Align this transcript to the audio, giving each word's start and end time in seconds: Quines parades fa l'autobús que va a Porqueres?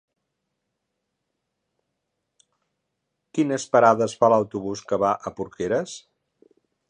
Quines 3.37 3.67
parades 3.75 4.17
fa 4.21 4.33
l'autobús 4.35 4.85
que 4.93 5.01
va 5.07 5.15
a 5.31 5.35
Porqueres? 5.41 5.97